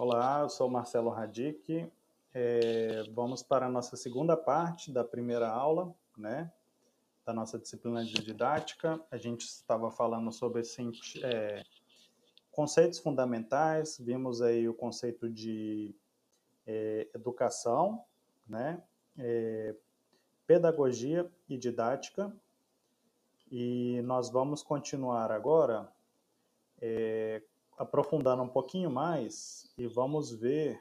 [0.00, 1.90] Olá, eu sou Marcelo Radic.
[2.32, 6.52] É, vamos para a nossa segunda parte da primeira aula, né?
[7.26, 9.04] Da nossa disciplina de didática.
[9.10, 10.62] A gente estava falando sobre
[11.24, 11.64] é,
[12.52, 15.92] conceitos fundamentais, vimos aí o conceito de
[16.64, 18.04] é, educação,
[18.48, 18.80] né?
[19.18, 19.74] É,
[20.46, 22.32] pedagogia e didática.
[23.50, 25.92] E nós vamos continuar agora
[27.78, 30.80] aprofundando um pouquinho mais e vamos ver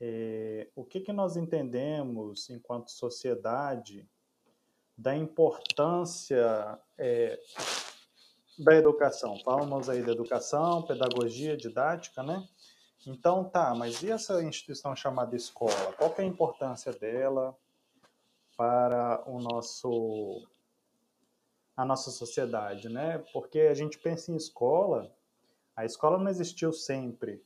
[0.00, 4.08] é, o que, que nós entendemos enquanto sociedade
[4.96, 7.40] da importância é,
[8.58, 9.38] da educação.
[9.44, 12.46] Falamos aí da educação, pedagogia, didática, né?
[13.06, 15.92] Então, tá, mas e essa instituição chamada escola?
[15.96, 17.56] Qual é a importância dela
[18.56, 20.46] para o nosso
[21.76, 23.22] a nossa sociedade, né?
[23.34, 25.14] Porque a gente pensa em escola,
[25.76, 27.44] a escola não existiu sempre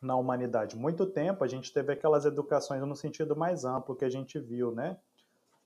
[0.00, 0.76] na humanidade.
[0.76, 4.70] Muito tempo a gente teve aquelas educações no sentido mais amplo que a gente viu,
[4.70, 4.98] né?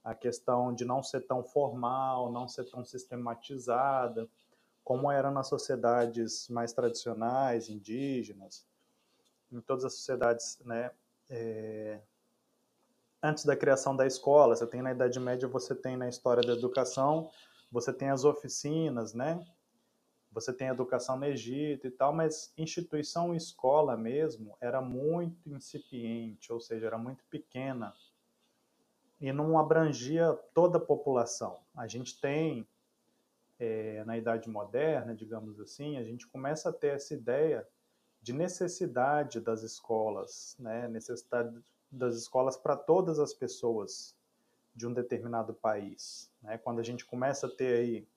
[0.04, 4.28] A questão de não ser tão formal, não ser tão sistematizada,
[4.84, 8.64] como era nas sociedades mais tradicionais, indígenas,
[9.50, 10.92] em todas as sociedades, né?
[11.28, 12.00] É...
[13.20, 16.52] Antes da criação da escola, você tem na Idade Média, você tem na história da
[16.52, 17.28] educação,
[17.70, 19.44] você tem as oficinas, né?
[20.30, 26.60] Você tem educação no Egito e tal, mas instituição escola mesmo era muito incipiente, ou
[26.60, 27.94] seja, era muito pequena
[29.20, 31.58] e não abrangia toda a população.
[31.74, 32.66] A gente tem,
[33.58, 37.66] é, na Idade Moderna, digamos assim, a gente começa a ter essa ideia
[38.22, 40.86] de necessidade das escolas, né?
[40.88, 41.58] necessidade
[41.90, 44.14] das escolas para todas as pessoas
[44.74, 46.30] de um determinado país.
[46.42, 46.58] Né?
[46.58, 48.08] Quando a gente começa a ter aí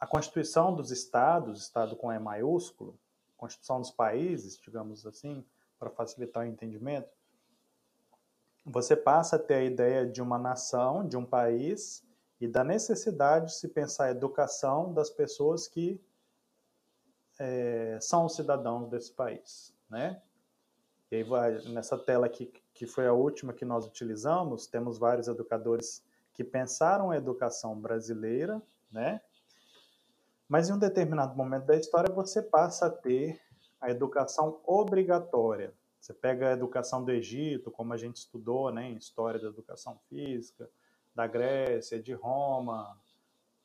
[0.00, 2.98] a Constituição dos Estados, Estado com E maiúsculo,
[3.36, 5.44] Constituição dos países, digamos assim,
[5.78, 7.08] para facilitar o entendimento,
[8.64, 12.04] você passa a ter a ideia de uma nação, de um país,
[12.40, 16.00] e da necessidade de se pensar a educação das pessoas que
[17.38, 20.22] é, são os cidadãos desse país, né?
[21.10, 26.02] E aí, nessa tela aqui, que foi a última que nós utilizamos, temos vários educadores
[26.32, 29.20] que pensaram a educação brasileira, né?
[30.50, 33.40] Mas em um determinado momento da história você passa a ter
[33.80, 35.72] a educação obrigatória.
[36.00, 39.96] Você pega a educação do Egito, como a gente estudou né, em História da Educação
[40.08, 40.68] Física,
[41.14, 42.98] da Grécia, de Roma,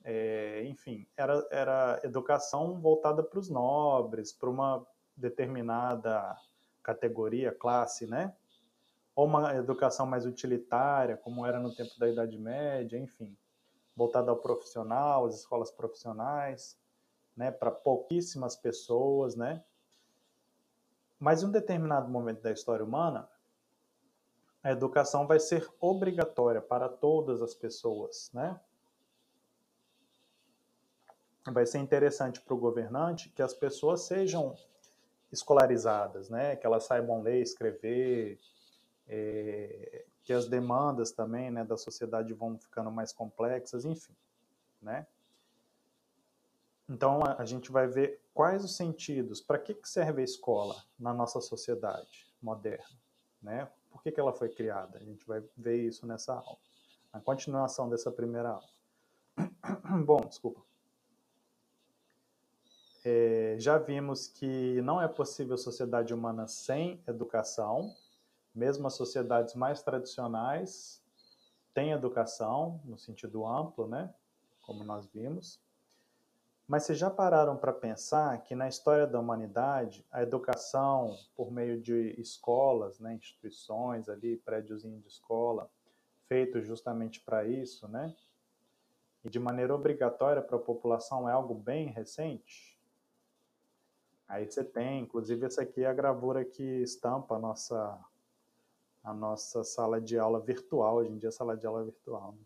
[0.04, 4.86] é, enfim, era, era educação voltada para os nobres, para uma
[5.18, 6.38] determinada
[6.84, 8.32] categoria, classe, né?
[9.16, 13.36] Ou uma educação mais utilitária, como era no tempo da Idade Média, enfim
[13.96, 16.78] voltada ao profissional, às escolas profissionais,
[17.36, 19.64] né, para pouquíssimas pessoas, né?
[21.20, 23.30] Mas em um determinado momento da história humana,
[24.62, 28.60] a educação vai ser obrigatória para todas as pessoas, né?
[31.46, 34.58] Vai ser interessante para o governante que as pessoas sejam
[35.32, 36.56] escolarizadas, né?
[36.56, 38.40] Que elas saibam ler, escrever,
[39.08, 44.16] é, que as demandas também né, da sociedade vão ficando mais complexas, enfim.
[44.82, 45.06] Né?
[46.90, 51.14] Então a, gente vai ver quais os sentidos, para que, que serve a escola na
[51.14, 53.00] nossa sociedade moderna,
[53.42, 53.70] né?
[53.90, 54.98] Por que, que ela foi criada?
[55.00, 56.58] A gente vai ver isso nessa aula,
[57.14, 58.70] na continuação dessa primeira aula.
[60.06, 60.62] Bom, desculpa.
[63.04, 67.96] É, já vimos que não é possível sociedade humana sem educação,
[68.56, 71.04] mesmo as sociedades mais tradicionais
[71.74, 74.14] têm educação, no sentido amplo, né?
[74.62, 75.60] Como nós vimos.
[76.68, 81.80] Mas vocês já pararam para pensar que na história da humanidade, a educação, por meio
[81.80, 85.70] de escolas, né, instituições ali, prédiozinho de escola,
[86.28, 88.16] feito justamente para isso, né?
[89.24, 92.80] E de maneira obrigatória para a população é algo bem recente?
[94.28, 98.04] Aí você tem, inclusive essa aqui é a gravura que estampa a nossa
[99.06, 102.44] a nossa sala de aula virtual, hoje em dia é sala de aula virtual, né?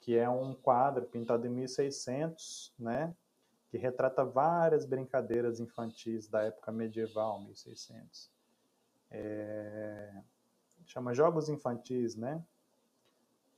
[0.00, 3.14] que é um quadro pintado em 1600, né,
[3.70, 8.30] que retrata várias brincadeiras infantis da época medieval, 1600.
[9.10, 10.22] É,
[10.86, 12.44] chama Jogos Infantis, né?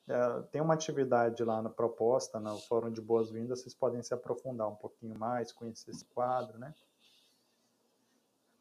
[0.06, 4.68] É, tem uma atividade lá na proposta, no Fórum de Boas-Vindas, vocês podem se aprofundar
[4.68, 6.74] um pouquinho mais, conhecer esse quadro, né?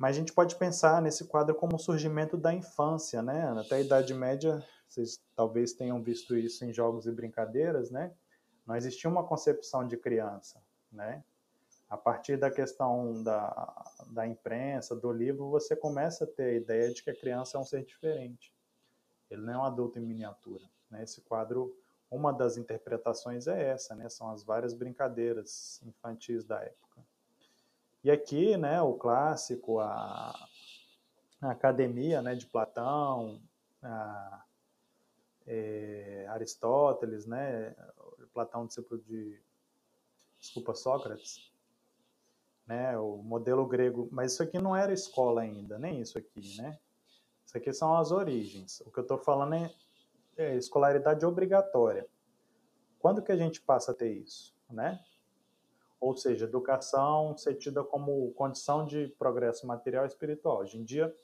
[0.02, 3.54] Mas a gente pode pensar nesse quadro como o surgimento da infância, né?
[3.56, 8.12] Até a Idade Média, vocês talvez tenham visto isso em jogos e brincadeiras, né?
[8.66, 10.60] Não existia uma concepção de criança,
[10.92, 11.24] né?
[11.88, 16.92] A partir da questão da, da imprensa, do livro, você começa a ter a ideia
[16.92, 18.52] de que a criança é um ser diferente.
[19.30, 20.64] Ele não é um adulto em miniatura.
[20.90, 21.04] Né?
[21.04, 21.78] Esse quadro,
[22.10, 24.10] uma das interpretações é essa, né?
[24.10, 27.06] são as várias brincadeiras infantis da época.
[28.04, 30.34] E aqui, né, o clássico, a,
[31.42, 33.42] a academia né, de Platão,
[33.82, 34.44] a,
[35.46, 37.76] é, Aristóteles, né,
[38.34, 39.40] Platão, discípulo de,
[40.40, 41.52] desculpa, Sócrates,
[42.66, 46.80] né, o modelo grego, mas isso aqui não era escola ainda, nem isso aqui, né?
[47.46, 48.82] Isso aqui são as origens.
[48.86, 49.76] O que eu estou falando é,
[50.38, 52.08] é, escolaridade obrigatória.
[53.00, 55.04] Quando que a gente passa a ter isso, né?
[56.02, 60.58] Ou seja, educação ser tida como condição de progresso material e espiritual.
[60.58, 61.16] Hoje em dia,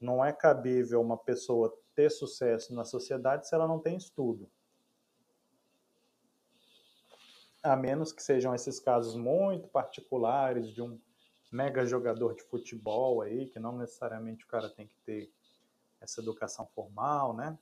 [0.00, 4.48] não é cabível uma pessoa ter sucesso na sociedade se ela não tem estudo.
[7.60, 11.00] A menos que sejam esses casos muito particulares de um
[11.50, 15.32] mega jogador de futebol aí, que não necessariamente o cara tem que ter
[16.00, 17.58] essa educação formal, né?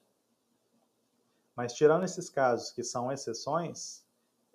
[1.57, 4.07] Mas tirando esses casos que são exceções,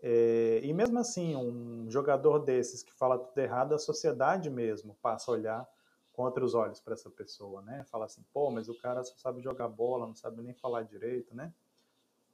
[0.07, 5.31] é, e mesmo assim, um jogador desses que fala tudo errado, a sociedade mesmo passa
[5.31, 5.68] a olhar
[6.13, 7.84] com outros olhos para essa pessoa, né?
[7.86, 11.36] Fala assim, pô, mas o cara só sabe jogar bola, não sabe nem falar direito,
[11.36, 11.52] né?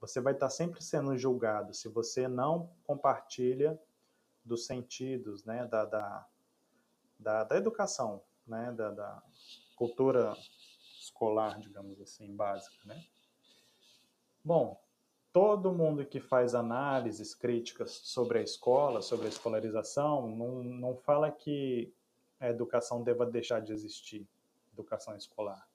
[0.01, 3.81] Você vai estar sempre sendo julgado se você não compartilha
[4.43, 5.65] dos sentidos, né?
[5.65, 6.27] Da, da,
[7.17, 8.73] da, da educação, né?
[8.73, 9.23] Da, da
[9.77, 10.35] cultura
[10.99, 13.01] escolar, digamos assim, básica, né?
[14.43, 14.77] Bom,
[15.33, 21.31] todo mundo que faz análises críticas sobre a escola, sobre a escolarização, não, não fala
[21.31, 21.93] que
[22.39, 24.27] a educação deva deixar de existir,
[24.73, 25.67] educação escolar,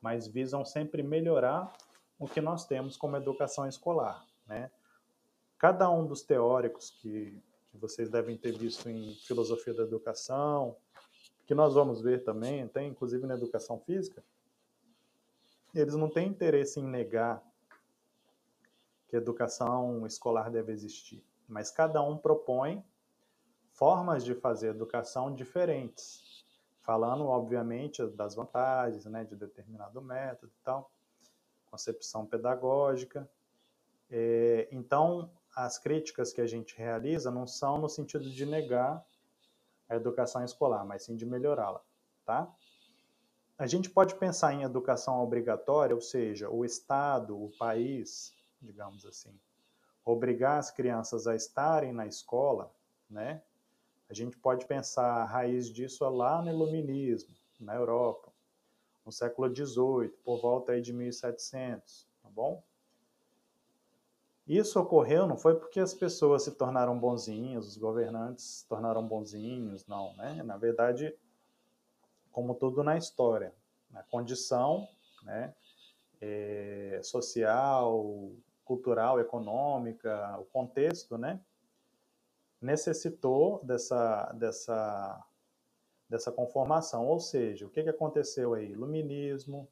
[0.00, 1.72] mas visam sempre melhorar
[2.18, 4.70] o que nós temos como educação escolar, né?
[5.58, 10.76] Cada um dos teóricos que, que vocês devem ter visto em filosofia da educação,
[11.46, 14.22] que nós vamos ver também, tem inclusive na educação física,
[15.74, 17.42] eles não têm interesse em negar
[19.08, 22.84] que educação escolar deve existir, mas cada um propõe
[23.70, 26.44] formas de fazer educação diferentes,
[26.80, 30.90] falando, obviamente, das vantagens né, de determinado método e tal,
[31.70, 33.28] concepção pedagógica.
[34.10, 39.04] É, então, as críticas que a gente realiza não são no sentido de negar
[39.88, 41.80] a educação escolar, mas sim de melhorá-la,
[42.24, 42.52] tá?
[43.58, 48.35] A gente pode pensar em educação obrigatória, ou seja, o Estado, o país,
[48.66, 49.38] digamos assim,
[50.04, 52.72] obrigar as crianças a estarem na escola,
[53.08, 53.42] né?
[54.08, 58.32] A gente pode pensar a raiz disso lá no Iluminismo, na Europa,
[59.04, 62.62] no século XVIII, por volta aí de 1700, tá bom?
[64.46, 69.84] Isso ocorreu não foi porque as pessoas se tornaram bonzinhos, os governantes se tornaram bonzinhos,
[69.86, 70.40] não, né?
[70.44, 71.12] Na verdade,
[72.30, 73.52] como tudo na história,
[73.90, 74.86] na condição,
[75.22, 75.54] né,
[76.20, 78.30] é, social,
[78.66, 81.40] cultural, econômica, o contexto, né,
[82.60, 85.24] necessitou dessa, dessa,
[86.08, 87.06] dessa conformação.
[87.06, 88.72] Ou seja, o que, que aconteceu aí?
[88.72, 89.68] Iluminismo,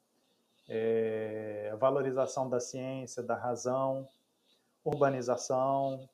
[0.68, 4.08] é, valorização da ciência, da razão,
[4.84, 6.08] urbanização,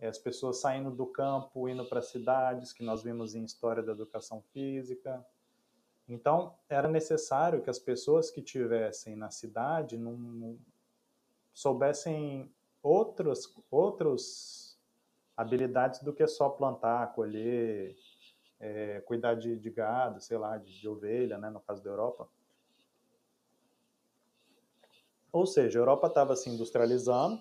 [0.00, 3.92] é, as pessoas saindo do campo, indo para cidades, que nós vimos em História da
[3.92, 5.24] Educação Física.
[6.08, 10.56] Então, era necessário que as pessoas que tivessem na cidade não
[11.56, 14.78] soubessem outros, outros
[15.34, 17.96] habilidades do que só plantar, colher,
[18.60, 22.28] é, cuidar de, de, gado, sei lá, de, de ovelha, né, no caso da Europa.
[25.32, 27.40] Ou seja, a Europa estava se industrializando,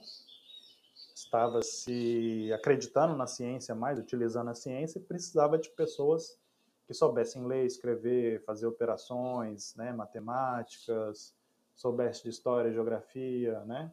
[1.14, 6.40] estava se acreditando na ciência mais, utilizando a ciência, e precisava de pessoas
[6.88, 11.36] que soubessem ler, escrever, fazer operações, né, matemáticas,
[11.76, 13.92] soubessem de história, geografia, né,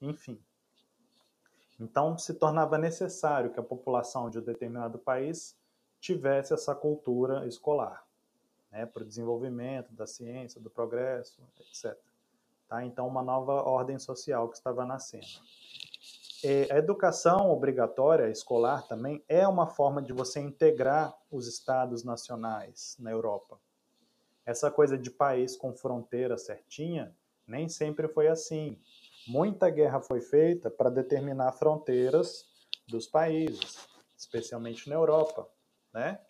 [0.00, 0.40] enfim.
[1.78, 5.56] Então, se tornava necessário que a população de um determinado país
[5.98, 8.06] tivesse essa cultura escolar,
[8.70, 11.96] né, para o desenvolvimento da ciência, do progresso, etc.
[12.68, 12.84] Tá?
[12.84, 15.26] Então, uma nova ordem social que estava nascendo.
[16.42, 22.96] E a educação obrigatória escolar também é uma forma de você integrar os estados nacionais
[22.98, 23.60] na Europa.
[24.46, 27.14] Essa coisa de país com fronteira certinha
[27.46, 28.78] nem sempre foi assim.
[29.26, 32.46] Muita guerra foi feita para determinar fronteiras
[32.88, 33.76] dos países,
[34.16, 35.48] especialmente na Europa,
[35.92, 36.20] né?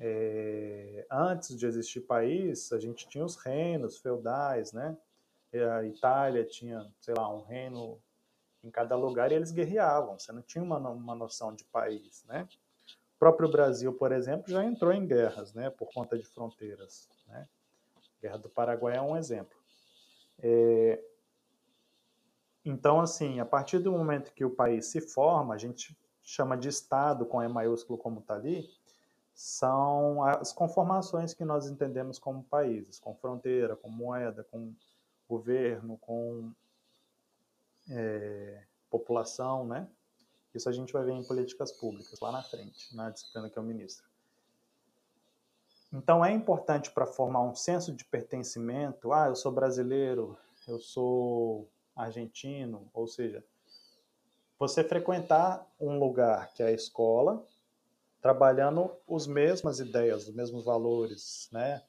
[0.00, 4.96] É, antes de existir país, a gente tinha os reinos feudais, né?
[5.76, 8.00] A Itália tinha, sei lá, um reino
[8.62, 10.18] em cada lugar e eles guerreavam.
[10.18, 12.46] Você não tinha uma, uma noção de país, né?
[13.16, 17.08] O próprio Brasil, por exemplo, já entrou em guerras, né, por conta de fronteiras.
[17.26, 17.48] Né?
[17.96, 19.58] A Guerra do Paraguai é um exemplo.
[20.38, 21.02] É...
[22.68, 26.68] Então, assim, a partir do momento que o país se forma, a gente chama de
[26.68, 28.68] Estado com E maiúsculo como está ali,
[29.32, 34.74] são as conformações que nós entendemos como países, com fronteira, com moeda, com
[35.26, 36.52] governo, com
[37.88, 39.88] é, população, né?
[40.54, 43.62] Isso a gente vai ver em políticas públicas lá na frente, na disciplina que eu
[43.62, 44.06] ministro.
[45.90, 51.66] Então é importante para formar um senso de pertencimento, ah, eu sou brasileiro, eu sou
[51.98, 53.44] argentino, ou seja,
[54.58, 57.44] você frequentar um lugar que é a escola,
[58.20, 61.84] trabalhando as mesmas ideias, os mesmos valores, né?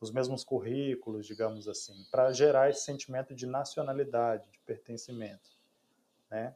[0.00, 5.50] Os mesmos currículos, digamos assim, para gerar esse sentimento de nacionalidade, de pertencimento,
[6.30, 6.54] né?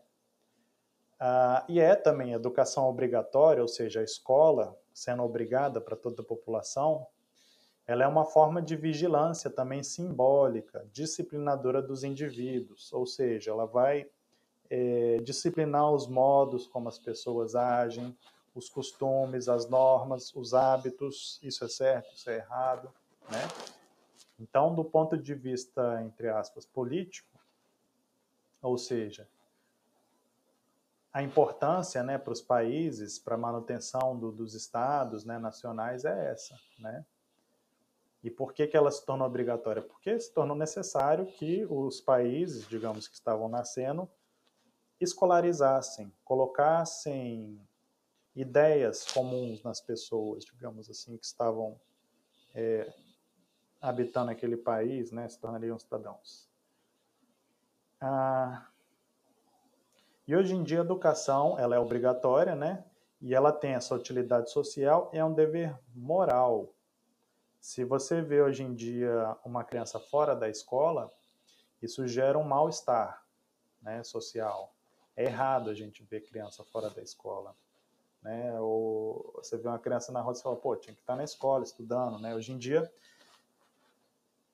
[1.20, 6.24] Ah, e é também educação obrigatória, ou seja, a escola sendo obrigada para toda a
[6.24, 7.06] população,
[7.88, 14.06] ela é uma forma de vigilância também simbólica, disciplinadora dos indivíduos, ou seja, ela vai
[14.68, 18.14] é, disciplinar os modos como as pessoas agem,
[18.54, 22.92] os costumes, as normas, os hábitos, isso é certo, isso é errado,
[23.30, 23.48] né?
[24.38, 27.40] Então, do ponto de vista, entre aspas, político,
[28.60, 29.26] ou seja,
[31.10, 36.30] a importância né, para os países, para a manutenção do, dos estados né, nacionais é
[36.30, 36.54] essa.
[36.78, 37.04] Né?
[38.22, 39.80] E por que, que ela se tornou obrigatória?
[39.80, 44.08] Porque se tornou necessário que os países, digamos, que estavam nascendo,
[45.00, 47.60] escolarizassem, colocassem
[48.34, 51.80] ideias comuns nas pessoas, digamos assim, que estavam
[52.54, 52.92] é,
[53.80, 56.48] habitando aquele país, né, se tornariam cidadãos.
[58.00, 58.68] Ah,
[60.26, 62.84] e hoje em dia a educação ela é obrigatória, né?
[63.20, 66.72] E ela tem essa utilidade social, é um dever moral.
[67.60, 71.12] Se você vê hoje em dia uma criança fora da escola,
[71.82, 73.24] isso gera um mal-estar
[73.82, 74.74] né, social.
[75.16, 77.54] É errado a gente ver criança fora da escola.
[78.22, 78.58] Né?
[78.60, 81.64] Ou você vê uma criança na rua e fala, pô, tinha que estar na escola
[81.64, 82.18] estudando.
[82.18, 82.34] Né?
[82.34, 82.90] Hoje em dia,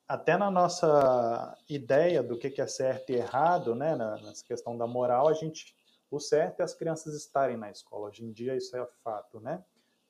[0.07, 5.29] até na nossa ideia do que é certo e errado, né, nessa questão da moral,
[5.29, 5.75] a gente,
[6.11, 8.09] o certo é as crianças estarem na escola.
[8.09, 9.65] Hoje em dia isso é fato, né?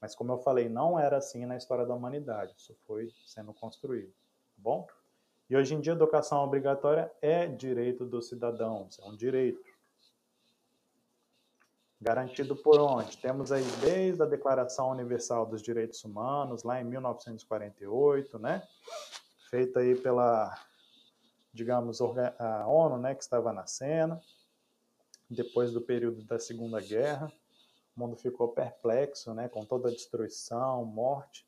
[0.05, 2.55] Mas como eu falei, não era assim na história da humanidade.
[2.59, 4.87] Isso foi sendo construído, tá bom?
[5.49, 9.65] E hoje em dia educação obrigatória é direito dos cidadãos, é um direito.
[11.99, 13.17] Garantido por onde?
[13.17, 18.63] Temos aí desde a Declaração Universal dos Direitos Humanos, lá em 1948, né?
[19.49, 20.55] feita aí pela,
[21.51, 24.21] digamos, a ONU, né, que estava nascendo,
[25.31, 27.33] depois do período da Segunda Guerra,
[27.97, 31.47] o mundo ficou perplexo, né, com toda a destruição, morte,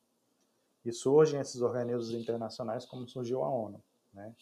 [0.85, 4.33] e surgem esses organismos internacionais como surgiu a ONU, né?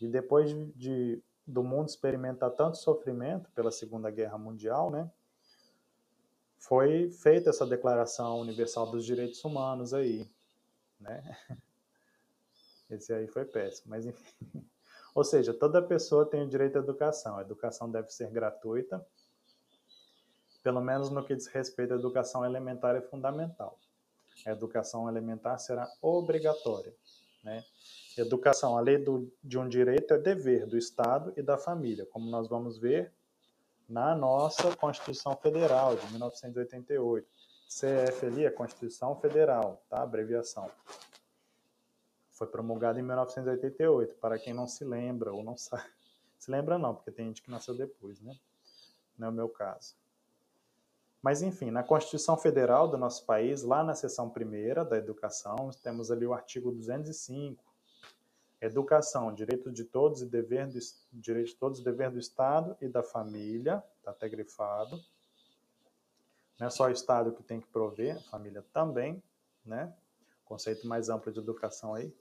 [0.00, 5.10] E depois de, do mundo experimentar tanto sofrimento pela Segunda Guerra Mundial, né,
[6.58, 10.28] foi feita essa Declaração Universal dos Direitos Humanos aí,
[11.00, 11.36] né?
[12.90, 14.62] Esse aí foi péssimo, mas enfim.
[15.14, 17.36] Ou seja, toda pessoa tem o direito à educação.
[17.36, 19.04] A educação deve ser gratuita,
[20.62, 23.78] pelo menos no que diz respeito à educação elementar e fundamental.
[24.46, 26.94] A educação elementar será obrigatória.
[27.42, 27.64] Né?
[28.16, 32.48] Educação, além do, de um direito, é dever do Estado e da família, como nós
[32.48, 33.12] vamos ver
[33.88, 37.28] na nossa Constituição Federal de 1988.
[37.68, 40.02] CF ali é Constituição Federal, tá?
[40.02, 40.70] Abreviação.
[42.30, 45.90] Foi promulgada em 1988, para quem não se lembra ou não sabe.
[46.38, 48.34] Se lembra não, porque tem gente que nasceu depois, né?
[49.16, 49.94] Não é o meu caso.
[51.22, 56.10] Mas, enfim, na Constituição Federal do nosso país, lá na seção primeira da educação, temos
[56.10, 57.62] ali o artigo 205.
[58.60, 60.78] Educação, direito de todos e dever do,
[61.12, 65.00] direito de todos dever do Estado e da família, está até grifado.
[66.58, 69.22] Não é só o Estado que tem que prover, a família também,
[69.64, 69.92] né?
[70.44, 72.14] conceito mais amplo de educação aí,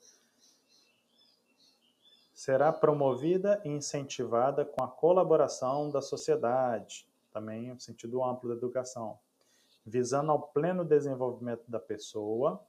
[2.34, 9.19] será promovida e incentivada com a colaboração da sociedade, também no sentido amplo da educação,
[9.85, 12.63] visando ao pleno desenvolvimento da pessoa,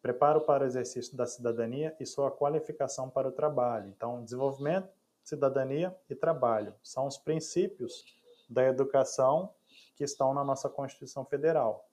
[0.00, 3.88] preparo para o exercício da cidadania e sua qualificação para o trabalho.
[3.88, 4.88] Então, desenvolvimento,
[5.24, 8.04] cidadania e trabalho são os princípios
[8.48, 9.52] da educação
[9.96, 11.88] que estão na nossa Constituição Federal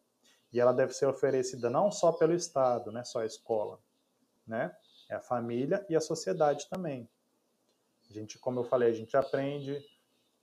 [0.56, 3.78] e ela deve ser oferecida não só pelo Estado, né, só a escola,
[4.48, 4.74] né?
[5.10, 7.10] É a família e a sociedade também.
[8.10, 9.86] A gente, como eu falei, a gente aprende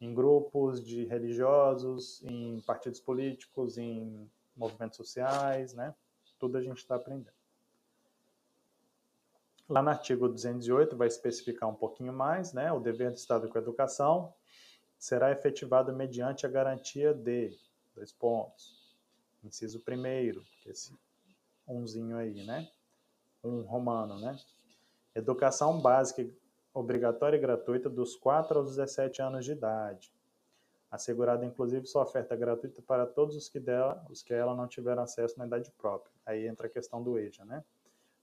[0.02, 5.94] em grupos de religiosos, em partidos políticos, em movimentos sociais, né?
[6.40, 7.32] Tudo a gente está aprendendo.
[9.68, 12.73] Lá no artigo 208 vai especificar um pouquinho mais, né?
[12.73, 14.35] O dever do Estado com a educação
[14.99, 17.56] será efetivado mediante a garantia de
[17.94, 18.97] dois pontos.
[19.44, 20.92] Inciso primeiro, esse
[21.64, 22.68] umzinho aí, né?
[23.44, 24.37] Um romano, né?
[25.14, 26.28] Educação básica
[26.74, 30.12] obrigatória e gratuita dos 4 aos 17 anos de idade.
[30.90, 35.02] Assegurada inclusive sua oferta gratuita para todos os que dela, os que ela não tiveram
[35.02, 36.12] acesso na idade própria.
[36.24, 37.64] Aí entra a questão do EJA, né?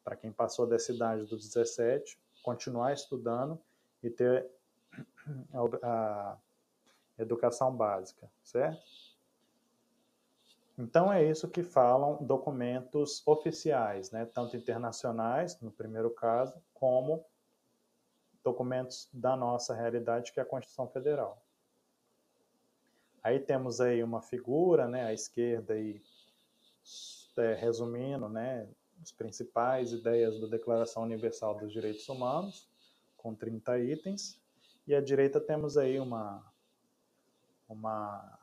[0.03, 3.59] para quem passou dessa idade dos 17, continuar estudando
[4.01, 4.49] e ter
[5.53, 6.37] a, a
[7.21, 8.81] educação básica, certo?
[10.77, 14.25] Então é isso que falam documentos oficiais, né?
[14.25, 17.23] tanto internacionais, no primeiro caso, como
[18.43, 21.43] documentos da nossa realidade, que é a Constituição Federal.
[23.21, 26.01] Aí temos aí uma figura, né, à esquerda aí,
[27.37, 28.67] é, resumindo, né,
[29.01, 32.67] as principais ideias da Declaração Universal dos Direitos Humanos,
[33.17, 34.39] com 30 itens,
[34.87, 36.43] e à direita temos aí uma,
[37.67, 38.39] uma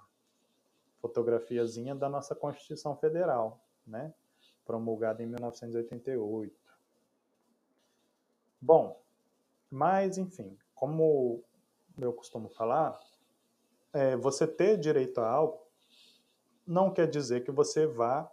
[1.01, 4.15] fotografiazinha da nossa Constituição Federal, né?
[4.65, 6.55] promulgada em 1988.
[8.61, 9.01] Bom,
[9.71, 11.43] mas enfim, como
[11.99, 12.99] eu costumo falar,
[13.93, 15.67] é, você ter direito a algo
[16.67, 18.31] não quer dizer que você vá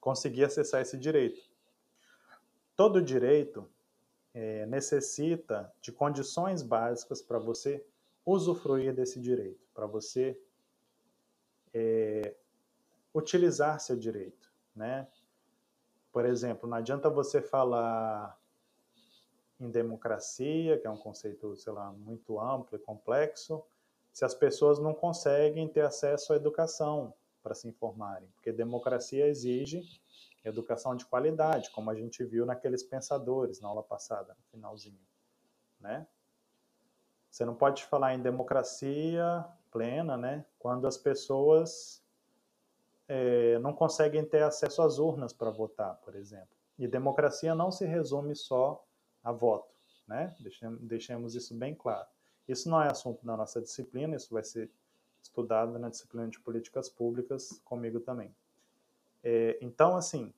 [0.00, 1.40] conseguir acessar esse direito.
[2.74, 3.68] Todo direito
[4.32, 7.84] é, necessita de condições básicas para você
[8.24, 10.40] usufruir desse direito, para você
[11.74, 12.34] é,
[13.12, 15.06] utilizar seu direito, né?
[16.10, 18.39] Por exemplo, não adianta você falar
[19.60, 23.62] em democracia, que é um conceito, sei lá, muito amplo e complexo,
[24.12, 27.12] se as pessoas não conseguem ter acesso à educação,
[27.42, 30.00] para se informarem, porque democracia exige
[30.44, 35.00] educação de qualidade, como a gente viu naqueles pensadores na aula passada, no finalzinho,
[35.78, 36.06] né?
[37.30, 42.02] Você não pode falar em democracia plena, né, quando as pessoas
[43.06, 46.56] é, não conseguem ter acesso às urnas para votar, por exemplo.
[46.76, 48.84] E democracia não se resume só
[49.22, 49.74] a voto,
[50.06, 50.34] né?
[50.40, 52.08] Deixemos, deixemos isso bem claro.
[52.48, 54.70] Isso não é assunto da nossa disciplina, isso vai ser
[55.22, 58.34] estudado na disciplina de políticas públicas comigo também.
[59.22, 60.32] É, então, assim,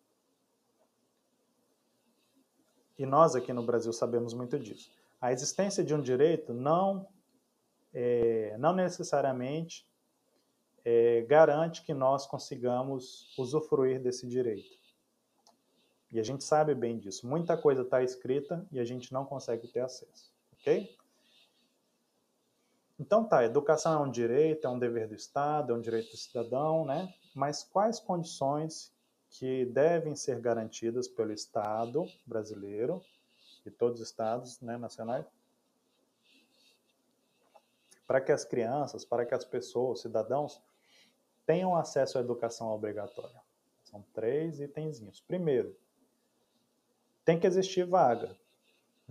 [2.98, 4.90] e nós aqui no Brasil sabemos muito disso.
[5.20, 7.06] A existência de um direito não,
[7.94, 9.86] é, não necessariamente
[10.84, 14.81] é, garante que nós consigamos usufruir desse direito.
[16.12, 17.26] E a gente sabe bem disso.
[17.26, 20.30] Muita coisa está escrita e a gente não consegue ter acesso.
[20.52, 20.94] Ok?
[23.00, 26.16] Então tá, educação é um direito, é um dever do Estado, é um direito do
[26.16, 27.12] cidadão, né?
[27.34, 28.92] Mas quais condições
[29.30, 33.02] que devem ser garantidas pelo Estado brasileiro
[33.64, 35.24] e todos os estados né, nacionais
[38.06, 40.60] para que as crianças, para que as pessoas, cidadãos,
[41.46, 43.40] tenham acesso à educação obrigatória?
[43.82, 45.20] São três itenzinhos.
[45.20, 45.74] Primeiro,
[47.24, 48.36] tem que existir vaga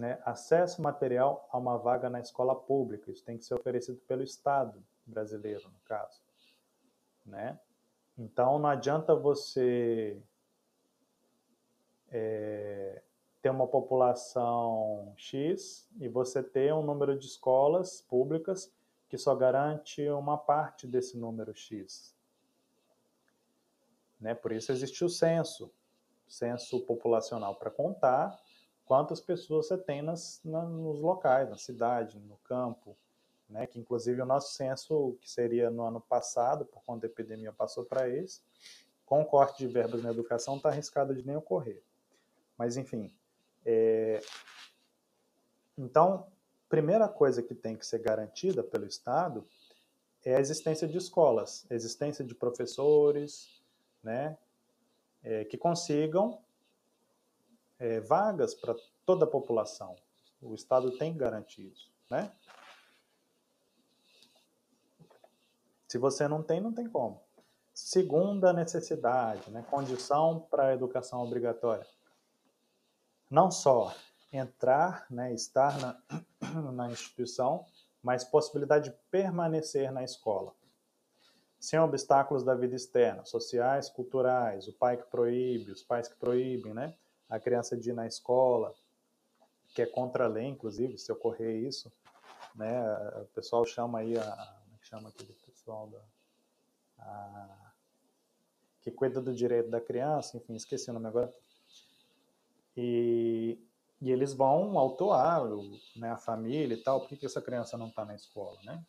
[0.02, 3.12] né, acesso material a uma vaga na escola pública.
[3.12, 6.21] Isso tem que ser oferecido pelo Estado brasileiro, no caso.
[7.26, 7.60] Né?
[8.17, 10.19] Então, não adianta você
[12.10, 13.02] é,
[13.41, 18.74] ter uma população X e você ter um número de escolas públicas
[19.08, 22.15] que só garante uma parte desse número X.
[24.19, 24.34] Né?
[24.34, 25.71] Por isso existe o censo,
[26.32, 28.39] censo populacional para contar
[28.86, 32.98] quantas pessoas você tem nas, na, nos locais, na cidade, no campo,
[33.50, 33.67] né?
[33.67, 37.84] Que inclusive o nosso censo, que seria no ano passado, por conta da epidemia, passou
[37.86, 38.41] para esse,
[39.06, 41.84] com o corte de verbas na educação, está arriscado de nem ocorrer.
[42.58, 43.13] Mas enfim,
[43.65, 44.22] é...
[45.78, 46.28] então,
[46.70, 49.46] primeira coisa que tem que ser garantida pelo Estado
[50.24, 53.62] é a existência de escolas, existência de professores,
[54.04, 54.38] né?
[55.24, 56.42] É, que consigam
[57.78, 59.96] é, vagas para toda a população.
[60.42, 62.32] O Estado tem que garantir isso, né?
[65.88, 67.22] Se você não tem, não tem como.
[67.74, 69.66] Segunda necessidade, né?
[69.70, 71.86] condição para a educação obrigatória.
[73.30, 73.94] Não só
[74.32, 76.02] entrar, né, estar na,
[76.72, 77.66] na instituição,
[78.02, 80.54] mas possibilidade de permanecer na escola.
[81.62, 86.74] Sem obstáculos da vida externa, sociais, culturais, o pai que proíbe, os pais que proíbem,
[86.74, 86.93] né?
[87.32, 88.76] a criança de ir na escola,
[89.74, 91.89] que é contra a lei, inclusive, se ocorrer isso,
[92.54, 92.84] né?
[93.21, 94.21] O pessoal chama aí a,
[94.74, 96.02] é que chama aquele pessoal da
[97.00, 97.71] a,
[98.82, 101.34] que cuida do direito da criança, enfim, esqueci o nome agora.
[102.76, 103.58] E,
[104.02, 105.43] e eles vão autuar
[105.95, 108.84] né, a família e tal, por que essa criança não está na escola, né?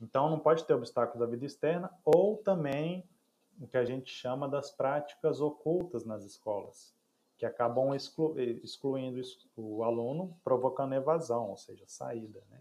[0.00, 3.08] Então, não pode ter obstáculos da vida externa ou também
[3.60, 6.94] o que a gente chama das práticas ocultas nas escolas,
[7.36, 9.20] que acabam exclu excluindo
[9.54, 12.42] o aluno, provocando evasão, ou seja, saída.
[12.50, 12.60] Né?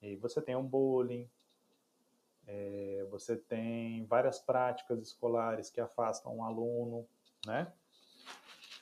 [0.00, 1.28] E você tem o bullying,
[2.46, 7.06] é, você tem várias práticas escolares que afastam o aluno,
[7.46, 7.70] né?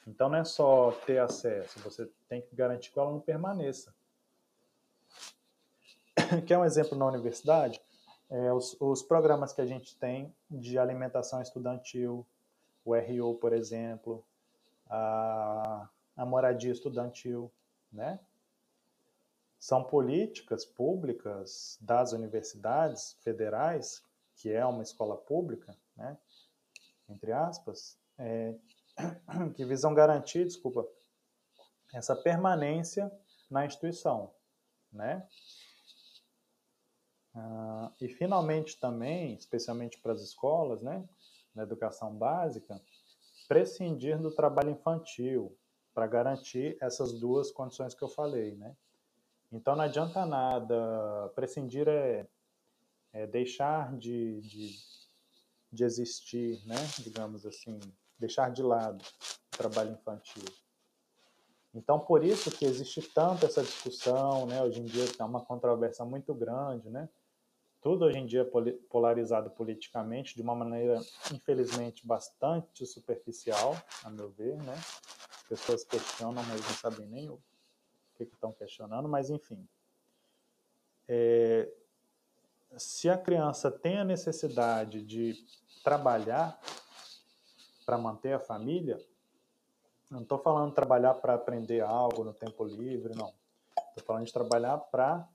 [0.06, 3.94] Então não é só ter acesso, você tem que garantir que o aluno permaneça.
[6.46, 7.80] Quer um exemplo na universidade?
[8.31, 12.27] É, os, os, programas que a gente tem de alimentação estudantil,
[12.85, 14.25] o RU, por exemplo,
[14.88, 17.51] a, a moradia estudantil,
[17.93, 18.21] né?
[19.59, 24.03] São políticas públicas das universidades federais,
[24.37, 26.17] que é uma escola pública, né?
[27.09, 28.55] Entre aspas, é,
[29.55, 30.87] que visam garantir, desculpa,
[31.93, 33.11] essa permanência
[33.51, 34.31] na instituição,
[34.93, 35.27] né?
[37.38, 41.09] Ah, e finalmente também, especialmente para as escolas, né,
[41.55, 42.81] na educação básica,
[43.46, 45.57] prescindir do trabalho infantil
[45.94, 48.77] para garantir essas duas condições que eu falei, né?
[49.53, 52.27] Então não adianta nada, prescindir é,
[53.12, 54.77] é deixar de, de,
[55.72, 56.77] de existir, né?
[56.98, 57.79] Digamos assim,
[58.18, 59.03] deixar de lado
[59.55, 60.44] o trabalho infantil.
[61.72, 64.62] Então, por isso que existe tanto essa discussão, né?
[64.62, 67.09] Hoje em dia é uma controvérsia muito grande, né?
[67.88, 68.46] Tudo hoje em dia
[68.90, 71.01] polarizado politicamente de uma maneira,
[71.33, 73.74] infelizmente, bastante superficial,
[74.05, 74.74] a meu ver, né?
[74.74, 77.40] As pessoas questionam, mas não sabem nem o
[78.14, 79.66] que, estão questionando, mas enfim.
[81.09, 81.66] É,
[82.77, 85.42] se a criança tem a necessidade de
[85.83, 86.61] trabalhar
[87.87, 89.03] para manter a família,
[90.11, 93.33] não estou falando trabalhar para aprender algo no tempo livre, não.
[93.88, 95.27] Estou falando de trabalhar para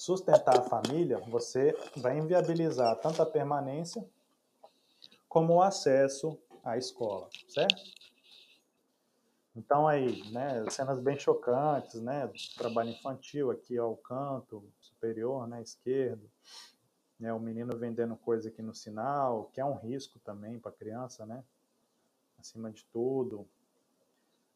[0.00, 4.02] sustentar a família, você vai inviabilizar tanto a permanência
[5.28, 7.82] como o acesso à escola, certo?
[9.54, 16.30] Então aí, né, cenas bem chocantes, né, trabalho infantil aqui ao canto superior, né, esquerdo,
[17.18, 20.74] né, o menino vendendo coisa aqui no sinal, que é um risco também para a
[20.74, 21.44] criança, né,
[22.38, 23.46] acima de tudo.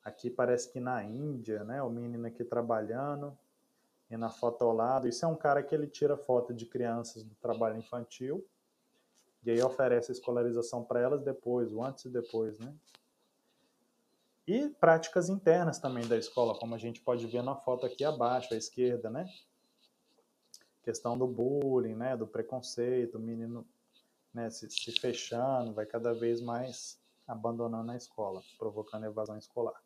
[0.03, 3.37] Aqui parece que na Índia, né, o menino aqui trabalhando,
[4.11, 7.23] e na foto ao lado, isso é um cara que ele tira foto de crianças
[7.23, 8.47] do trabalho infantil
[9.45, 12.75] e aí oferece a escolarização para elas depois, o antes e depois, né?
[14.47, 18.53] E práticas internas também da escola, como a gente pode ver na foto aqui abaixo,
[18.53, 19.27] à esquerda, né?
[20.83, 22.17] Questão do bullying, né?
[22.17, 23.67] Do preconceito, o menino
[24.33, 29.81] né, se, se fechando, vai cada vez mais abandonando a escola, provocando evasão escolar.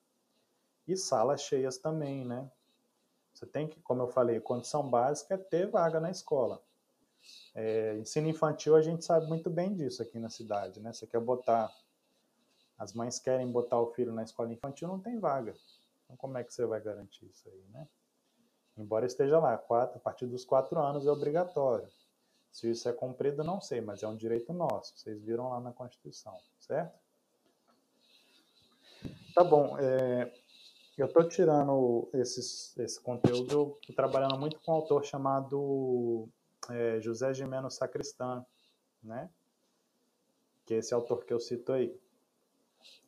[0.87, 2.51] E salas cheias também, né?
[3.39, 6.61] Você tem que, como eu falei, condição básica é ter vaga na escola.
[7.55, 10.93] É, ensino infantil a gente sabe muito bem disso aqui na cidade, né?
[10.93, 11.73] Você quer botar,
[12.77, 15.55] as mães querem botar o filho na escola infantil, não tem vaga.
[16.05, 17.87] Então como é que você vai garantir isso aí, né?
[18.77, 21.89] Embora esteja lá, quatro, a partir dos quatro anos é obrigatório.
[22.51, 24.99] Se isso é cumprido, não sei, mas é um direito nosso.
[24.99, 26.99] Vocês viram lá na Constituição, certo?
[29.33, 29.79] Tá bom.
[29.79, 30.33] É,
[30.99, 36.29] eu estou tirando esses, esse conteúdo trabalhando muito com um autor chamado
[36.69, 38.45] é, José Gimeno Sacristan,
[39.01, 39.31] né?
[40.67, 41.97] Que é esse autor que eu cito aí.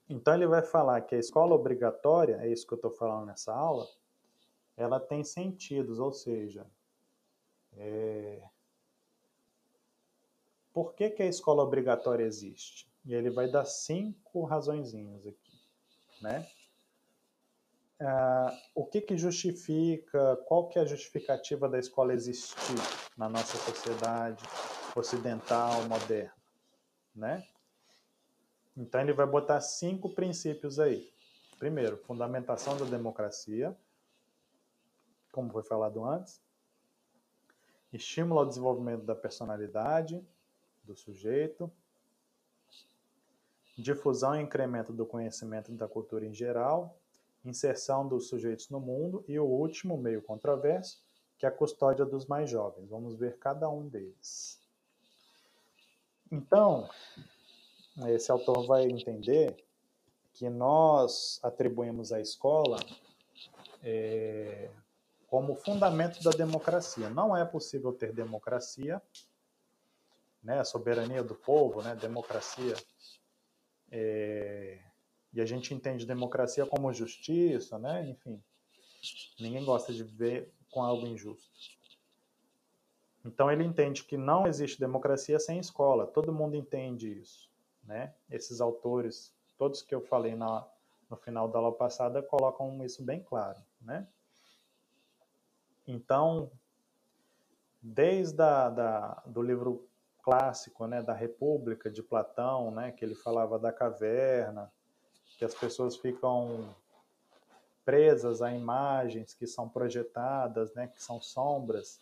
[0.08, 3.52] Então ele vai falar que a escola obrigatória, é isso que eu estou falando nessa
[3.52, 3.88] aula,
[4.76, 6.64] ela tem sentidos, ou seja,
[7.76, 8.40] é...
[10.72, 12.88] por que, que a escola obrigatória existe?
[13.04, 15.60] E ele vai dar cinco razõezinhos aqui,
[16.22, 16.48] né?
[18.00, 22.80] Uh, o que, que justifica, qual que é a justificativa da escola existir
[23.14, 24.42] na nossa sociedade
[24.96, 26.32] ocidental, moderna,
[27.14, 27.46] né?
[28.74, 31.12] Então ele vai botar cinco princípios aí.
[31.58, 33.76] Primeiro, fundamentação da democracia,
[35.30, 36.40] como foi falado antes.
[37.92, 40.26] Estímulo ao desenvolvimento da personalidade
[40.82, 41.70] do sujeito.
[43.76, 46.99] Difusão e incremento do conhecimento da cultura em geral,
[47.44, 51.02] inserção dos sujeitos no mundo e o último meio controverso,
[51.38, 52.88] que é a custódia dos mais jovens.
[52.88, 54.58] Vamos ver cada um deles.
[56.30, 56.88] Então,
[58.08, 59.56] esse autor vai entender
[60.34, 62.78] que nós atribuímos à escola
[63.82, 64.70] é,
[65.28, 67.08] como fundamento da democracia.
[67.08, 69.02] Não é possível ter democracia,
[70.42, 72.74] né, soberania do povo, né, democracia,
[73.90, 74.78] é,
[75.32, 78.42] e a gente entende democracia como justiça, né, enfim,
[79.38, 81.50] ninguém gosta de viver com algo injusto.
[83.24, 86.06] Então ele entende que não existe democracia sem escola.
[86.06, 87.50] Todo mundo entende isso,
[87.84, 88.14] né?
[88.30, 90.66] Esses autores, todos que eu falei na,
[91.08, 94.06] no final da aula passada, colocam isso bem claro, né?
[95.86, 96.50] Então,
[97.82, 99.86] desde a, da, do livro
[100.22, 104.70] clássico, né, da República de Platão, né, que ele falava da caverna,
[105.40, 106.68] que as pessoas ficam
[107.82, 111.98] presas a imagens que são projetadas, né, que são sombras,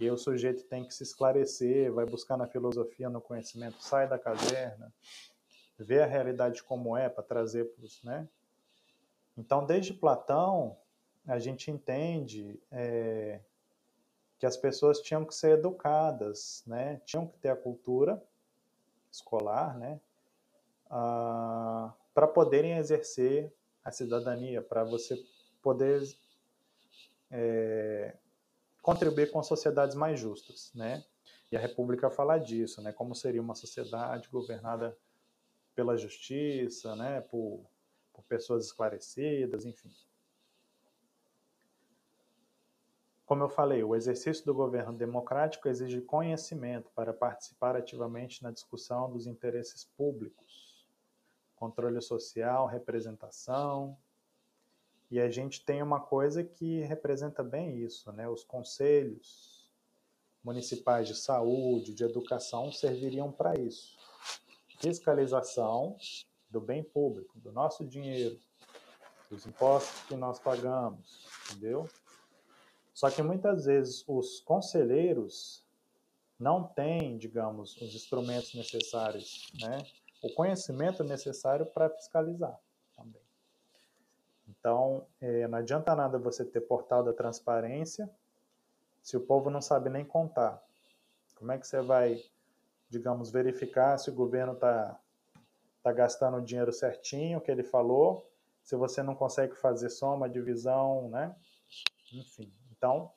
[0.00, 4.18] e o sujeito tem que se esclarecer, vai buscar na filosofia, no conhecimento, sai da
[4.18, 4.92] caverna,
[5.78, 8.28] vê a realidade como é para trazer para os, né?
[9.38, 10.76] Então, desde Platão,
[11.28, 13.40] a gente entende é,
[14.36, 17.00] que as pessoas tinham que ser educadas, né?
[17.04, 18.20] Tinham que ter a cultura
[19.12, 20.00] escolar, né?
[20.90, 23.52] Ah, para poderem exercer
[23.84, 25.22] a cidadania, para você
[25.60, 26.02] poder
[27.30, 28.16] é,
[28.80, 31.04] contribuir com sociedades mais justas, né?
[31.50, 32.92] E a República fala disso, né?
[32.92, 34.96] Como seria uma sociedade governada
[35.74, 37.20] pela justiça, né?
[37.22, 37.66] Por,
[38.12, 39.92] por pessoas esclarecidas, enfim.
[43.26, 49.10] Como eu falei, o exercício do governo democrático exige conhecimento para participar ativamente na discussão
[49.10, 50.73] dos interesses públicos,
[51.64, 53.96] controle social, representação.
[55.10, 58.28] E a gente tem uma coisa que representa bem isso, né?
[58.28, 59.70] Os conselhos
[60.42, 63.96] municipais de saúde, de educação serviriam para isso.
[64.78, 65.96] Fiscalização
[66.50, 68.38] do bem público, do nosso dinheiro,
[69.30, 71.88] dos impostos que nós pagamos, entendeu?
[72.92, 75.64] Só que muitas vezes os conselheiros
[76.38, 79.78] não têm, digamos, os instrumentos necessários, né?
[80.24, 82.58] O conhecimento necessário para fiscalizar
[82.96, 83.20] também.
[84.48, 88.10] Então, é, não adianta nada você ter portal da transparência
[89.02, 90.62] se o povo não sabe nem contar.
[91.34, 92.24] Como é que você vai,
[92.88, 94.98] digamos, verificar se o governo está
[95.82, 98.26] tá gastando o dinheiro certinho que ele falou,
[98.62, 101.36] se você não consegue fazer soma, divisão, né?
[102.14, 103.12] Enfim, então,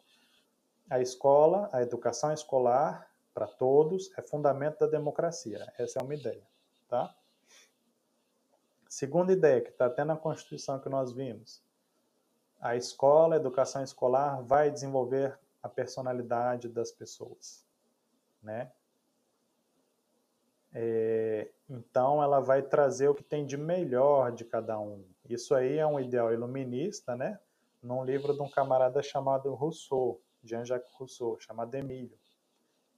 [0.89, 5.71] a escola, a educação escolar para todos é fundamento da democracia.
[5.77, 6.43] Essa é uma ideia,
[6.87, 7.15] tá?
[8.87, 11.61] Segunda ideia que está até na Constituição que nós vimos,
[12.59, 17.65] a escola, a educação escolar vai desenvolver a personalidade das pessoas,
[18.41, 18.71] né?
[20.73, 25.03] É, então, ela vai trazer o que tem de melhor de cada um.
[25.27, 27.39] Isso aí é um ideal iluminista, né?
[27.81, 32.17] num livro de um camarada chamado Rousseau, Jean-Jacques Rousseau, chamado Emílio.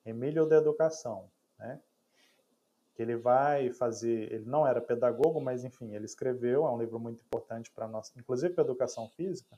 [0.06, 1.80] Emílio da Educação, né?
[3.00, 7.00] Que ele vai fazer, ele não era pedagogo, mas enfim, ele escreveu, é um livro
[7.00, 9.58] muito importante para nós, inclusive para educação física.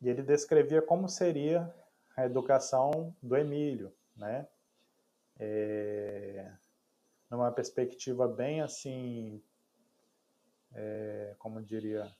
[0.00, 1.70] E ele descrevia como seria
[2.16, 4.48] a educação do Emílio, né?
[5.38, 6.50] É,
[7.28, 9.42] numa perspectiva bem assim,
[10.72, 12.10] é, como diria,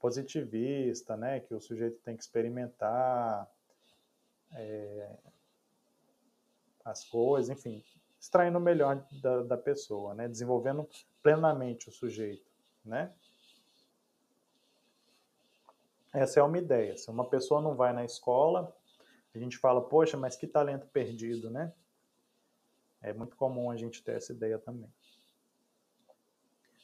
[0.00, 3.48] positivista, né, que o sujeito tem que experimentar
[4.50, 5.16] é,
[6.84, 7.84] as coisas, enfim,
[8.20, 10.88] extraindo o melhor da, da pessoa, né, desenvolvendo
[11.22, 12.50] plenamente o sujeito,
[12.84, 13.12] né.
[16.12, 16.96] Essa é uma ideia.
[16.96, 18.74] Se uma pessoa não vai na escola,
[19.34, 21.72] a gente fala, poxa, mas que talento perdido, né?
[23.02, 24.90] É muito comum a gente ter essa ideia também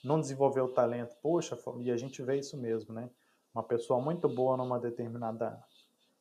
[0.05, 3.09] não desenvolveu o talento, poxa, e a gente vê isso mesmo, né?
[3.55, 5.59] Uma pessoa muito boa numa determinada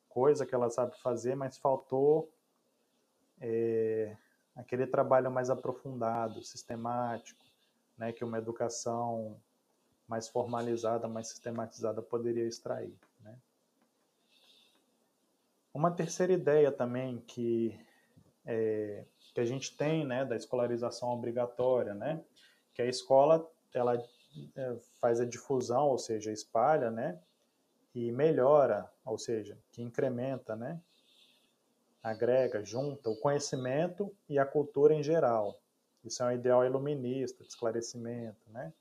[0.08, 2.32] coisa que ela sabe fazer, mas faltou
[3.40, 4.16] é,
[4.54, 7.44] aquele trabalho mais aprofundado, sistemático,
[7.98, 8.12] né?
[8.12, 9.36] Que uma educação
[10.06, 13.36] mais formalizada, mais sistematizada poderia extrair, né?
[15.72, 17.78] Uma terceira ideia também que,
[18.46, 22.22] é, que a gente tem, né, da escolarização obrigatória, né?
[22.72, 24.00] Que a escola ela
[24.54, 27.18] é, faz a difusão, ou seja, espalha, né?
[27.94, 30.80] E melhora, ou seja, que incrementa, né?
[32.04, 35.58] Agrega, junta o conhecimento e a cultura em geral.
[36.04, 38.74] Isso é um ideal iluminista, de esclarecimento, né?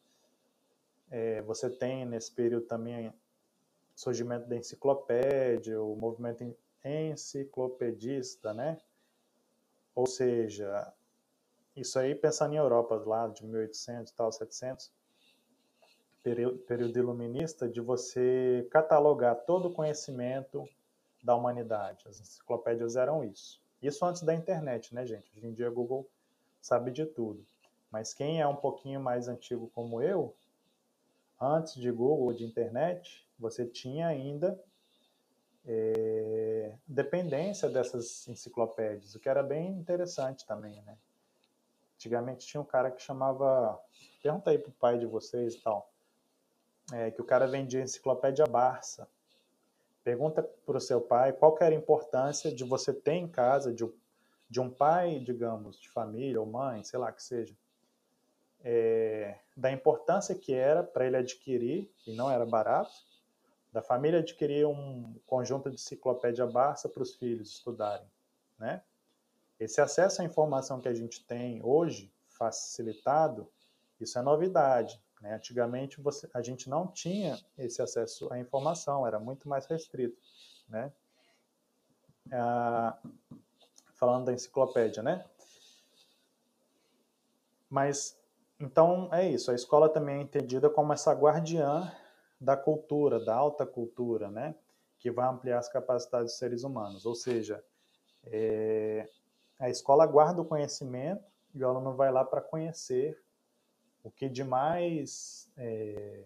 [1.09, 3.13] É, você tem nesse período também
[3.95, 8.77] surgimento da enciclopédia, o movimento enciclopedista, né?
[9.95, 10.91] Ou seja,
[11.77, 14.91] isso aí pensando em Europa lá de 1800 e tal, 700,
[16.21, 20.67] período iluminista de você catalogar todo o conhecimento
[21.23, 22.07] da humanidade.
[22.07, 23.61] As enciclopédias eram isso.
[23.81, 25.31] Isso antes da internet, né, gente?
[25.35, 26.07] Hoje em dia Google
[26.61, 27.45] sabe de tudo.
[27.89, 30.35] Mas quem é um pouquinho mais antigo como eu,
[31.39, 34.59] antes de Google, de internet, você tinha ainda
[35.65, 40.97] é, dependência dessas enciclopédias, o que era bem interessante também, né?
[41.95, 43.79] Antigamente tinha um cara que chamava,
[44.21, 45.89] pergunta aí pro pai de vocês e tal,
[46.91, 49.07] é, que o cara vendia enciclopédia Barça.
[50.03, 53.89] Pergunta para o seu pai qual era a importância de você ter em casa, de,
[54.49, 57.55] de um pai, digamos, de família ou mãe, sei lá que seja,
[58.63, 62.91] é, da importância que era para ele adquirir, e não era barato,
[63.71, 68.07] da família adquirir um conjunto de enciclopédia Barça para os filhos estudarem,
[68.59, 68.83] né?
[69.59, 73.49] Esse acesso à informação que a gente tem hoje, facilitado,
[73.99, 75.01] isso é novidade.
[75.23, 75.35] Né?
[75.35, 80.21] Antigamente você, a gente não tinha esse acesso à informação, era muito mais restrito.
[80.67, 80.91] Né?
[82.31, 82.97] Ah,
[83.93, 85.25] falando da enciclopédia, né?
[87.69, 88.19] Mas,
[88.59, 89.49] então, é isso.
[89.49, 91.89] A escola também é entendida como essa guardiã
[92.39, 94.53] da cultura, da alta cultura, né?
[94.99, 97.05] Que vai ampliar as capacidades dos seres humanos.
[97.05, 97.63] Ou seja,
[98.25, 99.09] é,
[99.57, 101.23] a escola guarda o conhecimento
[101.55, 103.23] e o aluno vai lá para conhecer
[104.03, 106.25] o que de mais é,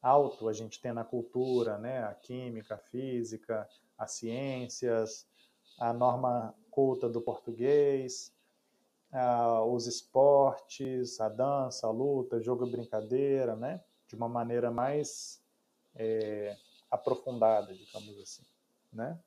[0.00, 2.04] alto a gente tem na cultura, né?
[2.04, 5.26] A química, a física, as ciências,
[5.78, 8.32] a norma culta do português,
[9.10, 13.82] a, os esportes, a dança, a luta, jogo e brincadeira, né?
[14.06, 15.42] De uma maneira mais
[15.96, 16.56] é,
[16.90, 18.44] aprofundada, digamos assim,
[18.92, 19.18] né?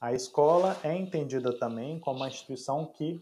[0.00, 3.20] A escola é entendida também como uma instituição que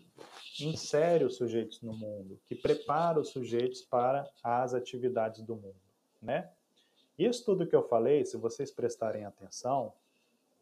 [0.65, 5.81] insere os sujeitos no mundo, que prepara os sujeitos para as atividades do mundo,
[6.23, 6.51] né?
[7.19, 9.93] Isso tudo que eu falei, se vocês prestarem atenção,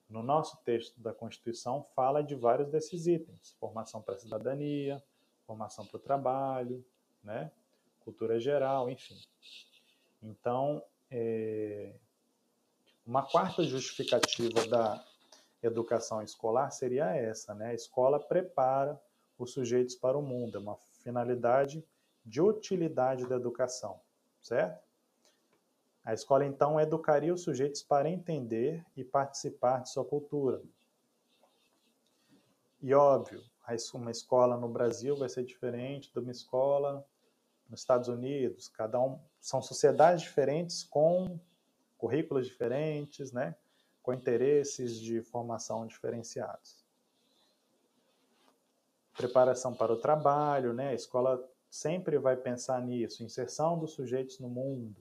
[0.09, 5.03] no nosso texto da Constituição fala de vários desses itens: formação para a cidadania,
[5.47, 6.85] formação para o trabalho,
[7.23, 7.51] né?
[8.05, 9.19] cultura geral, enfim.
[10.23, 11.95] Então, é...
[13.07, 15.05] uma quarta justificativa da
[15.63, 17.69] educação escolar seria essa, né?
[17.69, 19.01] A escola prepara
[19.39, 21.85] os sujeitos para o mundo, é uma finalidade
[22.25, 24.01] de utilidade da educação,
[24.41, 24.83] certo?
[26.05, 30.63] A escola então educaria os sujeitos para entender e participar de sua cultura.
[32.81, 33.43] E óbvio,
[33.95, 37.07] uma escola no Brasil vai ser diferente de uma escola
[37.69, 38.69] nos Estados Unidos.
[38.69, 41.41] Cada um são sociedades diferentes com
[41.97, 43.57] currículos diferentes, né?
[44.03, 46.84] com interesses de formação diferenciados.
[49.17, 50.89] Preparação para o trabalho, né?
[50.89, 54.97] A escola sempre vai pensar nisso, inserção dos sujeitos no mundo,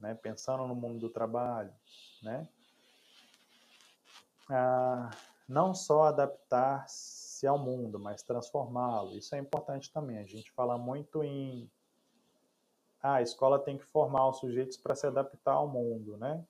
[0.00, 0.14] né?
[0.14, 1.72] Pensando no mundo do trabalho,
[2.22, 2.48] né?
[4.48, 5.10] Ah,
[5.48, 9.16] não só adaptar-se ao mundo, mas transformá-lo.
[9.16, 10.18] Isso é importante também.
[10.18, 11.70] A gente fala muito em
[13.02, 16.44] ah, a escola tem que formar os sujeitos para se adaptar ao mundo, né?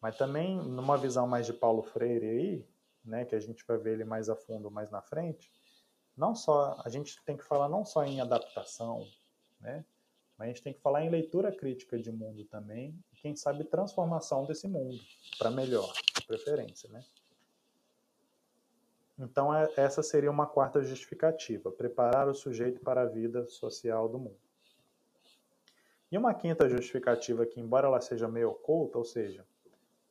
[0.00, 2.66] Mas também, numa visão mais de Paulo Freire aí,
[3.04, 5.50] né, que a gente vai ver ele mais a fundo mais na frente,
[6.16, 9.06] não só a gente tem que falar não só em adaptação,
[9.60, 9.84] né,
[10.36, 13.64] mas a gente tem que falar em leitura crítica de mundo também, e quem sabe
[13.64, 14.98] transformação desse mundo
[15.38, 17.04] para melhor, de preferência, né?
[19.18, 24.18] Então é, essa seria uma quarta justificativa, preparar o sujeito para a vida social do
[24.18, 24.40] mundo.
[26.10, 29.46] E uma quinta justificativa que, embora ela seja meio oculta, ou seja,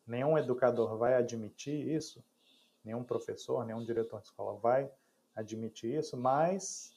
[0.06, 2.23] nenhum educador vai admitir isso,
[2.89, 4.91] nenhum professor, nenhum diretor de escola vai
[5.36, 6.91] admitir isso, mas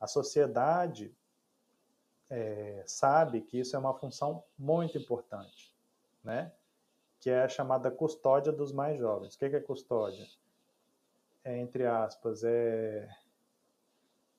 [0.00, 1.16] a sociedade
[2.28, 5.72] é, sabe que isso é uma função muito importante,
[6.22, 6.52] né?
[7.20, 9.34] Que é a chamada custódia dos mais jovens.
[9.34, 10.26] O que é custódia?
[11.44, 13.08] É, entre aspas, é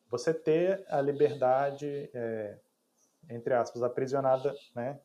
[0.09, 2.59] você ter a liberdade, é,
[3.29, 4.99] entre aspas, aprisionada, né?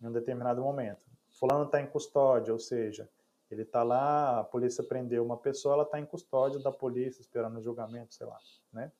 [0.00, 3.08] Em um determinado momento fulano está em custódia, ou seja,
[3.54, 7.58] ele está lá, a polícia prendeu uma pessoa, ela está em custódia da polícia, esperando
[7.58, 8.38] o julgamento, sei lá,
[8.72, 8.92] né?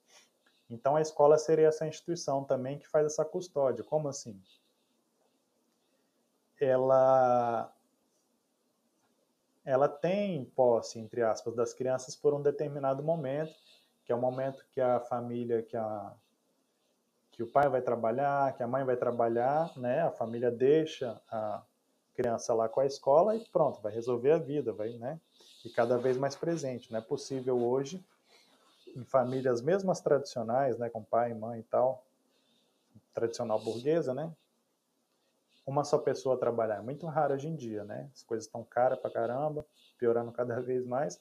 [0.71, 3.85] Então a escola seria essa instituição também que faz essa custódia.
[3.85, 4.41] Como assim?
[6.61, 7.73] Ela
[9.65, 13.55] ela tem posse, entre aspas, das crianças por um determinado momento,
[14.03, 16.15] que é o momento que a família, que a
[17.39, 20.03] que o pai vai trabalhar, que a mãe vai trabalhar, né?
[20.03, 21.63] A família deixa a
[22.19, 25.21] criança lá com a escola e pronto, vai resolver a vida, vai, né?
[25.65, 26.91] E cada vez mais presente.
[26.91, 28.05] Não é possível hoje,
[28.97, 32.05] em famílias mesmo as tradicionais, né, com pai, mãe e tal,
[33.15, 34.33] tradicional burguesa, né?
[35.65, 38.11] Uma só pessoa trabalhar é muito raro hoje em dia, né?
[38.13, 39.65] As coisas estão caras pra caramba,
[39.97, 41.21] piorando cada vez mais.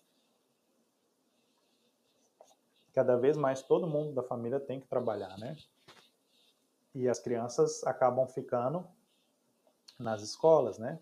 [2.95, 5.55] Cada vez mais todo mundo da família tem que trabalhar, né?
[6.95, 8.87] E as crianças acabam ficando
[9.99, 10.99] nas escolas, né?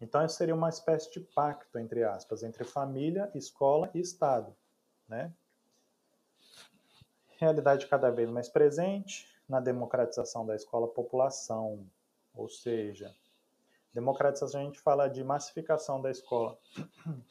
[0.00, 4.54] Então isso seria uma espécie de pacto entre aspas entre família, escola e Estado,
[5.08, 5.32] né?
[7.38, 11.86] realidade cada vez mais presente na democratização da escola-população,
[12.34, 13.14] ou seja,
[13.92, 16.58] democratização a gente fala de massificação da escola.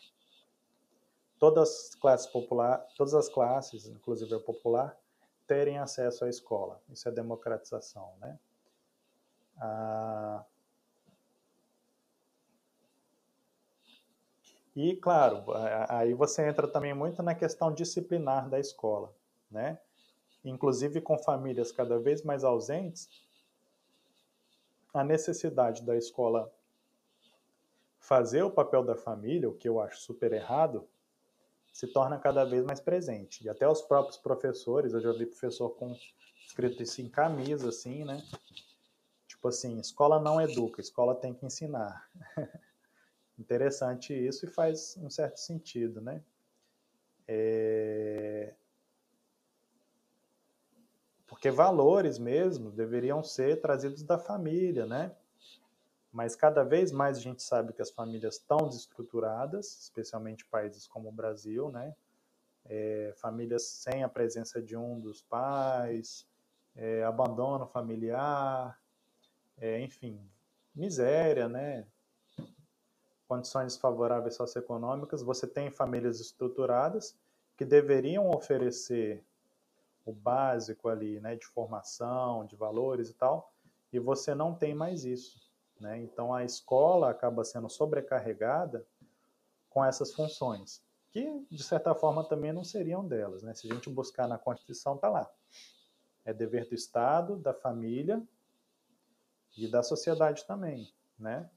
[1.37, 4.97] Todas as classes popular, todas as classes, inclusive a popular,
[5.45, 6.81] terem acesso à escola.
[6.89, 8.39] Isso é democratização, né?
[9.57, 10.45] Ah,
[14.75, 15.45] e claro,
[15.89, 19.13] aí você entra também muito na questão disciplinar da escola,
[19.49, 19.79] né?
[20.49, 23.09] inclusive com famílias cada vez mais ausentes,
[24.93, 26.51] a necessidade da escola
[27.99, 30.87] fazer o papel da família, o que eu acho super errado,
[31.73, 33.43] se torna cada vez mais presente.
[33.43, 35.97] E até os próprios professores, eu já vi professor com
[36.45, 38.23] escrito isso em camisa, assim, né?
[39.27, 42.07] Tipo assim, escola não educa, escola tem que ensinar.
[43.37, 46.23] Interessante isso e faz um certo sentido, né?
[47.27, 48.55] É...
[51.27, 55.15] Porque valores mesmo deveriam ser trazidos da família, né?
[56.11, 61.09] Mas cada vez mais a gente sabe que as famílias estão desestruturadas, especialmente países como
[61.09, 61.93] o Brasil, né?
[62.63, 66.25] É, famílias sem a presença de um dos pais,
[66.73, 68.79] é, abandono familiar,
[69.57, 70.19] é, enfim,
[70.73, 71.85] miséria, né?
[73.27, 75.21] Condições desfavoráveis socioeconômicas.
[75.23, 77.17] Você tem famílias estruturadas
[77.57, 79.23] que deveriam oferecer
[80.05, 83.51] o básico ali, né, de formação, de valores e tal,
[83.91, 85.97] e você não tem mais isso, né?
[85.99, 88.85] Então a escola acaba sendo sobrecarregada
[89.69, 93.53] com essas funções, que de certa forma também não seriam delas, né?
[93.55, 95.29] Se a gente buscar na Constituição tá lá.
[96.23, 98.21] É dever do Estado, da família
[99.57, 101.49] e da sociedade também, né?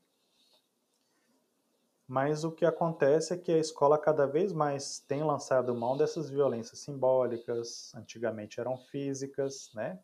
[2.09, 6.31] Mas o que acontece é que a escola cada vez mais tem lançado mão dessas
[6.31, 10.01] violências simbólicas, antigamente eram físicas, né?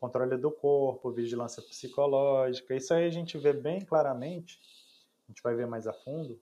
[0.00, 2.74] Controle do corpo, vigilância psicológica.
[2.74, 4.58] Isso aí a gente vê bem claramente,
[5.28, 6.40] a gente vai ver mais a fundo,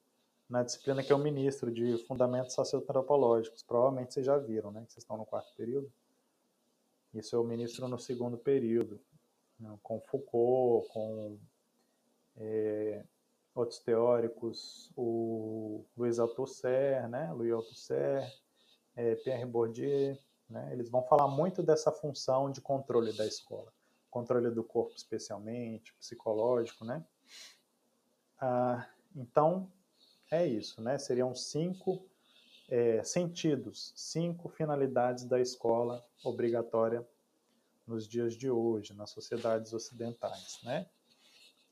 [0.49, 3.62] na disciplina que é o ministro de Fundamentos Socioantropológicos.
[3.62, 4.86] Provavelmente vocês já viram, né?
[4.86, 5.93] Que vocês estão no quarto período.
[7.12, 8.99] Isso é o ministro no segundo período,
[9.61, 9.78] né?
[9.82, 11.39] com Foucault, com
[12.39, 13.05] é,
[13.59, 18.32] outros teóricos, o Louis Althusser, né, Louis Althusser,
[18.94, 20.16] é, Pierre Bourdieu,
[20.48, 23.72] né, eles vão falar muito dessa função de controle da escola,
[24.11, 27.04] controle do corpo especialmente, psicológico, né.
[28.40, 29.70] Ah, então,
[30.30, 32.09] é isso, né, seriam cinco
[32.68, 37.06] é, sentidos, cinco finalidades da escola obrigatória
[37.86, 40.86] nos dias de hoje, nas sociedades ocidentais, né?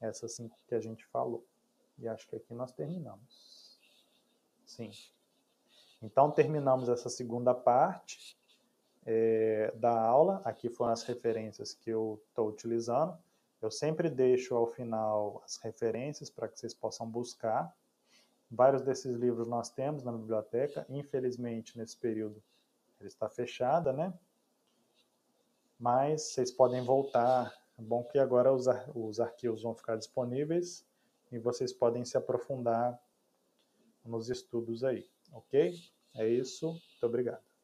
[0.00, 1.46] Essas cinco que a gente falou.
[1.98, 3.78] E acho que aqui nós terminamos.
[4.66, 4.90] Sim.
[6.02, 8.36] Então, terminamos essa segunda parte
[9.04, 10.42] é, da aula.
[10.44, 13.16] Aqui foram as referências que eu estou utilizando.
[13.62, 17.74] Eu sempre deixo ao final as referências para que vocês possam buscar.
[18.50, 20.84] Vários desses livros nós temos na biblioteca.
[20.88, 22.42] Infelizmente, nesse período,
[23.00, 24.12] ele está fechada, né?
[25.78, 27.52] Mas vocês podem voltar.
[27.78, 30.84] É bom que agora os, ar os arquivos vão ficar disponíveis
[31.36, 32.98] e vocês podem se aprofundar
[34.04, 35.74] nos estudos aí, ok?
[36.14, 37.55] É isso, muito obrigado.